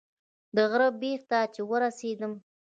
[0.55, 2.33] د غره بیخ ته چې ورسېدم.